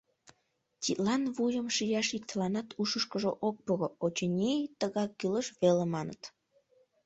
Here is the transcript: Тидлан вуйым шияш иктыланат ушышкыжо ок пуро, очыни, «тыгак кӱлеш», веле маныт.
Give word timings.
Тидлан 0.81 1.23
вуйым 1.35 1.67
шияш 1.75 2.07
иктыланат 2.17 2.67
ушышкыжо 2.81 3.31
ок 3.47 3.55
пуро, 3.65 3.89
очыни, 4.05 4.53
«тыгак 4.79 5.11
кӱлеш», 5.19 5.47
веле 5.61 5.85
маныт. 5.93 6.21